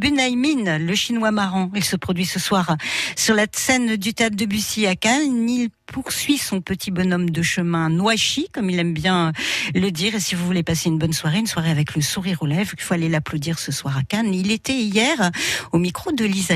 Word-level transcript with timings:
Bunaimin, 0.00 0.78
le 0.78 0.94
chinois 0.94 1.32
marrant. 1.32 1.72
Il 1.74 1.82
se 1.82 1.96
produit 1.96 2.24
ce 2.24 2.38
soir 2.38 2.76
sur 3.16 3.34
la 3.34 3.46
scène 3.50 3.96
du 3.96 4.14
théâtre 4.14 4.36
de 4.36 4.44
Bussy 4.44 4.86
à 4.86 4.94
Cannes. 4.94 5.50
Il 5.50 5.70
poursuit 5.86 6.38
son 6.38 6.60
petit 6.60 6.92
bonhomme 6.92 7.30
de 7.30 7.42
chemin 7.42 7.90
Noachi, 7.90 8.48
comme 8.52 8.70
il 8.70 8.78
aime 8.78 8.94
bien 8.94 9.32
le 9.74 9.90
dire. 9.90 10.14
Et 10.14 10.20
si 10.20 10.36
vous 10.36 10.46
voulez 10.46 10.62
passer 10.62 10.88
une 10.88 10.98
bonne 10.98 11.12
soirée, 11.12 11.38
une 11.38 11.48
soirée 11.48 11.72
avec 11.72 11.96
le 11.96 12.02
sourire 12.02 12.42
aux 12.42 12.46
lèvres, 12.46 12.74
il 12.78 12.80
faut 12.80 12.94
aller 12.94 13.08
l'applaudir 13.08 13.58
ce 13.58 13.72
soir 13.72 13.98
à 13.98 14.04
Cannes. 14.04 14.32
Il 14.32 14.52
était 14.52 14.72
hier 14.72 15.32
au 15.72 15.78
micro 15.78 16.12
de 16.12 16.24
Lisa. 16.24 16.54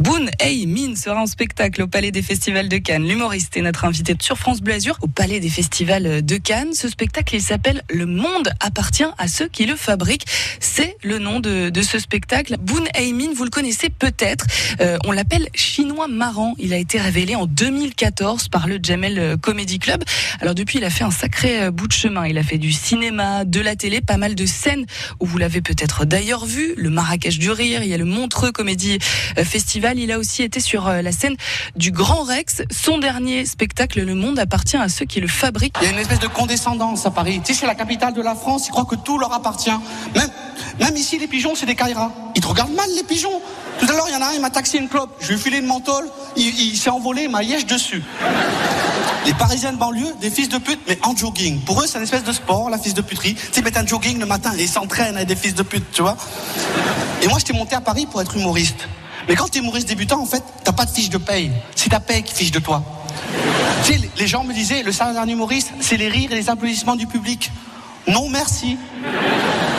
Boone 0.00 0.30
Hey 0.40 0.66
Min 0.66 0.96
sera 0.96 1.20
en 1.20 1.26
spectacle 1.26 1.82
au 1.82 1.86
Palais 1.86 2.10
des 2.10 2.22
Festivals 2.22 2.70
de 2.70 2.78
Cannes. 2.78 3.06
L'humoriste 3.06 3.58
est 3.58 3.60
notre 3.60 3.84
invité 3.84 4.16
sur 4.18 4.38
France 4.38 4.62
Bleu 4.62 4.72
Azur 4.72 4.96
au 5.02 5.08
Palais 5.08 5.40
des 5.40 5.50
Festivals 5.50 6.24
de 6.24 6.36
Cannes. 6.38 6.72
Ce 6.72 6.88
spectacle, 6.88 7.34
il 7.34 7.42
s'appelle 7.42 7.82
Le 7.90 8.06
monde 8.06 8.50
appartient 8.60 9.04
à 9.18 9.28
ceux 9.28 9.46
qui 9.48 9.66
le 9.66 9.76
fabriquent. 9.76 10.24
C'est 10.58 10.96
le 11.02 11.18
nom 11.18 11.38
de, 11.38 11.68
de 11.68 11.82
ce 11.82 11.98
spectacle. 11.98 12.56
Boone 12.58 12.88
Hey 12.94 13.12
Min, 13.12 13.34
vous 13.36 13.44
le 13.44 13.50
connaissez 13.50 13.90
peut-être. 13.90 14.46
Euh, 14.80 14.96
on 15.04 15.12
l'appelle 15.12 15.50
chinois 15.54 16.08
marrant. 16.08 16.54
Il 16.58 16.72
a 16.72 16.78
été 16.78 16.98
révélé 16.98 17.36
en 17.36 17.44
2014 17.44 18.48
par 18.48 18.68
le 18.68 18.78
Jamel 18.82 19.36
Comedy 19.42 19.78
Club. 19.78 20.02
Alors 20.40 20.54
depuis, 20.54 20.78
il 20.78 20.84
a 20.84 20.90
fait 20.90 21.04
un 21.04 21.10
sacré 21.10 21.64
euh, 21.64 21.70
bout 21.70 21.88
de 21.88 21.92
chemin. 21.92 22.26
Il 22.26 22.38
a 22.38 22.42
fait 22.42 22.56
du 22.56 22.72
cinéma, 22.72 23.44
de 23.44 23.60
la 23.60 23.76
télé, 23.76 24.00
pas 24.00 24.16
mal 24.16 24.34
de 24.34 24.46
scènes 24.46 24.86
où 25.20 25.26
vous 25.26 25.36
l'avez 25.36 25.60
peut-être 25.60 26.06
d'ailleurs 26.06 26.46
vu. 26.46 26.72
Le 26.78 26.88
Marrakech 26.88 27.38
du 27.38 27.50
Rire, 27.50 27.82
il 27.82 27.90
y 27.90 27.94
a 27.94 27.98
le 27.98 28.06
Montreux 28.06 28.50
Comédie 28.50 28.98
euh, 29.36 29.44
Il 29.98 30.12
a 30.12 30.18
aussi 30.18 30.42
été 30.42 30.60
sur 30.60 30.88
euh, 30.88 31.02
la 31.02 31.12
scène 31.12 31.36
du 31.76 31.90
Grand 31.90 32.22
Rex. 32.22 32.62
Son 32.70 32.98
dernier 32.98 33.44
spectacle, 33.46 34.02
Le 34.02 34.14
Monde, 34.14 34.38
appartient 34.38 34.76
à 34.76 34.88
ceux 34.88 35.04
qui 35.04 35.20
le 35.20 35.28
fabriquent. 35.28 35.76
Il 35.80 35.86
y 35.86 35.88
a 35.88 35.92
une 35.92 35.98
espèce 35.98 36.20
de 36.20 36.26
condescendance 36.26 37.06
à 37.06 37.10
Paris. 37.10 37.40
Tu 37.44 37.52
sais, 37.52 37.60
c'est 37.60 37.66
la 37.66 37.74
capitale 37.74 38.14
de 38.14 38.22
la 38.22 38.34
France, 38.34 38.66
ils 38.68 38.70
croient 38.70 38.84
que 38.84 38.96
tout 38.96 39.18
leur 39.18 39.32
appartient. 39.32 39.70
Même, 40.14 40.30
même 40.78 40.96
ici, 40.96 41.18
les 41.18 41.26
pigeons, 41.26 41.54
c'est 41.54 41.66
des 41.66 41.74
caïras. 41.74 42.12
Ils 42.34 42.42
te 42.42 42.46
regardent 42.46 42.74
mal, 42.74 42.88
les 42.94 43.02
pigeons. 43.02 43.40
Tout 43.78 43.86
à 43.86 43.92
l'heure, 43.92 44.06
il 44.08 44.12
y 44.12 44.16
en 44.16 44.22
a 44.22 44.26
un, 44.26 44.32
il 44.32 44.40
m'a 44.40 44.50
taxé 44.50 44.78
une 44.78 44.88
clope. 44.88 45.10
Je 45.20 45.28
lui 45.28 45.34
ai 45.34 45.38
filé 45.38 45.58
une 45.58 45.66
menthol, 45.66 46.08
il, 46.36 46.76
s'est 46.76 46.90
envolé, 46.90 47.24
il 47.24 47.30
m'a 47.30 47.42
liège 47.42 47.66
dessus. 47.66 48.02
Les 49.26 49.34
Parisiens 49.34 49.72
de 49.72 49.78
banlieue, 49.78 50.14
des 50.20 50.30
fils 50.30 50.48
de 50.48 50.58
pute, 50.58 50.80
mais 50.88 50.98
en 51.02 51.16
jogging. 51.16 51.60
Pour 51.60 51.82
eux, 51.82 51.86
c'est 51.86 51.98
une 51.98 52.04
espèce 52.04 52.24
de 52.24 52.32
sport, 52.32 52.70
la 52.70 52.78
fils 52.78 52.94
de 52.94 53.02
puterie. 53.02 53.36
Sais, 53.52 53.62
mettent 53.62 53.76
un 53.76 53.86
jogging 53.86 54.18
le 54.18 54.26
matin 54.26 54.52
ils 54.58 54.68
s'entraînent 54.68 55.16
avec 55.16 55.28
des 55.28 55.36
fils 55.36 55.54
de 55.54 55.62
pute, 55.62 55.84
tu 55.92 56.02
vois. 56.02 56.16
Et 57.22 57.28
moi, 57.28 57.38
j'étais 57.38 57.52
monté 57.52 57.74
à 57.74 57.80
Paris 57.80 58.06
pour 58.10 58.20
être 58.20 58.36
humoriste. 58.36 58.88
Mais 59.28 59.36
quand 59.36 59.48
tu 59.48 59.58
es 59.58 59.60
humoriste 59.60 59.88
débutant, 59.88 60.20
en 60.20 60.26
fait, 60.26 60.42
t'as 60.64 60.72
pas 60.72 60.84
de 60.84 60.90
fiche 60.90 61.10
de 61.10 61.18
paye. 61.18 61.50
C'est 61.74 61.90
ta 61.90 62.00
paye 62.00 62.22
qui 62.22 62.34
fiche 62.34 62.50
de 62.50 62.58
toi. 62.58 62.82
Tu 63.84 63.94
sais, 63.94 64.10
les 64.16 64.26
gens 64.26 64.44
me 64.44 64.52
disaient, 64.52 64.82
le 64.82 64.92
salaire 64.92 65.14
d'un 65.14 65.28
humoriste, 65.28 65.72
c'est 65.80 65.96
les 65.96 66.08
rires 66.08 66.32
et 66.32 66.34
les 66.34 66.50
applaudissements 66.50 66.96
du 66.96 67.06
public. 67.06 67.50
Non, 68.06 68.28
merci. 68.28 68.76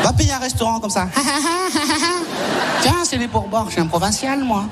Va 0.03 0.13
payer 0.13 0.31
un 0.31 0.39
restaurant 0.39 0.79
comme 0.79 0.89
ça. 0.89 1.07
Tiens, 2.81 3.03
c'est 3.03 3.17
les 3.17 3.27
pourboires, 3.27 3.65
je 3.67 3.73
suis 3.73 3.81
un 3.81 3.87
provincial, 3.87 4.43
moi. 4.43 4.65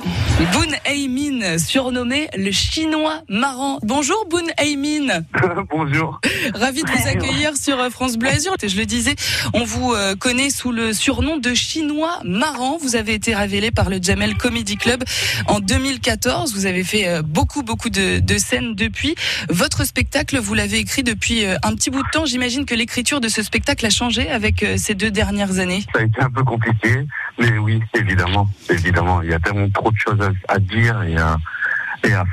Boone 0.45 0.75
Min, 1.09 1.57
surnommé 1.57 2.29
le 2.37 2.51
chinois 2.51 3.23
marrant. 3.27 3.77
Bonjour 3.83 4.25
Boone 4.29 4.49
Min. 4.77 5.25
Bonjour. 5.69 6.21
Ravi 6.53 6.81
de 6.81 6.89
vous 6.89 7.07
accueillir 7.07 7.57
sur 7.57 7.77
France 7.89 8.17
Bleu 8.17 8.29
Azur. 8.29 8.55
Je 8.65 8.77
le 8.77 8.85
disais, 8.85 9.15
on 9.53 9.65
vous 9.65 9.93
euh, 9.93 10.15
connaît 10.15 10.49
sous 10.49 10.71
le 10.71 10.93
surnom 10.93 11.37
de 11.37 11.53
chinois 11.53 12.21
marrant. 12.23 12.77
Vous 12.77 12.95
avez 12.95 13.15
été 13.15 13.35
révélé 13.35 13.71
par 13.71 13.89
le 13.89 13.99
Jamel 14.01 14.37
Comedy 14.37 14.77
Club 14.77 15.03
en 15.47 15.59
2014. 15.59 16.53
Vous 16.53 16.65
avez 16.65 16.85
fait 16.85 17.09
euh, 17.09 17.21
beaucoup, 17.21 17.61
beaucoup 17.61 17.89
de, 17.89 18.19
de 18.19 18.37
scènes 18.37 18.75
depuis. 18.75 19.15
Votre 19.49 19.85
spectacle, 19.85 20.39
vous 20.39 20.53
l'avez 20.53 20.77
écrit 20.77 21.03
depuis 21.03 21.43
euh, 21.43 21.57
un 21.63 21.75
petit 21.75 21.89
bout 21.89 22.03
de 22.03 22.09
temps. 22.13 22.25
J'imagine 22.25 22.65
que 22.65 22.75
l'écriture 22.75 23.19
de 23.19 23.27
ce 23.27 23.43
spectacle 23.43 23.85
a 23.85 23.89
changé 23.89 24.29
avec 24.29 24.65
ces 24.77 24.95
deux 24.95 25.11
dernières 25.11 25.59
années. 25.59 25.83
Ça 25.93 25.99
a 25.99 26.03
été 26.03 26.21
un 26.21 26.29
peu 26.29 26.45
compliqué, 26.45 27.05
mais 27.37 27.57
oui, 27.57 27.81
évidemment, 27.93 28.47
évidemment. 28.69 29.21
Il 29.21 29.29
y 29.29 29.33
a 29.33 29.39
tellement 29.39 29.69
trop 29.69 29.91
de 29.91 29.97
choses 29.97 30.21
à, 30.21 30.28
à 30.47 30.59
dire 30.59 31.01
et 31.03 31.15
à, 31.17 31.37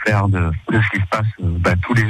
faire 0.05 0.28
de, 0.28 0.50
de, 0.70 0.80
ce 0.80 0.91
qui 0.91 1.00
se 1.02 1.06
passe 1.11 1.27
bah, 1.39 1.75
tous 1.83 1.94
les 1.94 2.05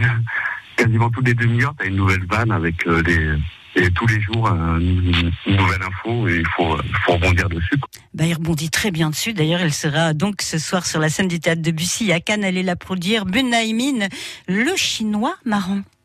quasiment 0.77 1.11
tous 1.11 1.23
les 1.23 1.35
demi-heures. 1.35 1.75
T'as 1.79 1.87
une 1.87 1.97
nouvelle 1.97 2.25
vanne 2.27 2.53
avec 2.53 2.87
euh, 2.87 3.03
les 3.03 3.39
et 3.77 3.91
tous 3.91 4.07
les 4.07 4.21
jours 4.21 4.49
euh, 4.49 4.79
une, 4.79 5.31
nouvelle 5.47 5.83
info 5.83 6.29
et 6.29 6.39
il 6.39 6.47
faut, 6.57 6.79
rebondir 7.07 7.49
dessus. 7.49 7.79
Bah, 8.15 8.25
il 8.25 8.35
rebondit 8.35 8.71
très 8.71 8.91
bien 8.91 9.11
dessus. 9.11 9.35
D'ailleurs, 9.35 9.61
elle 9.61 9.73
sera 9.73 10.15
donc 10.15 10.43
ce 10.43 10.59
soir 10.59 10.87
sur 10.87 10.99
la 10.99 11.09
scène 11.09 11.29
du 11.29 11.41
théâtre 11.41 11.63
de 11.63 11.71
Bussy 11.71 12.11
à 12.13 12.21
Cannes. 12.21 12.45
Allez 12.45 12.63
l'applaudir. 12.63 13.27
Bunaimin, 13.27 14.09
le 14.49 14.77
chinois 14.77 15.35
marrant. 15.45 15.81